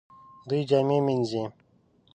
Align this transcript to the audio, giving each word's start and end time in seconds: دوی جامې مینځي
دوی 0.49 0.61
جامې 0.69 0.97
مینځي 1.05 1.43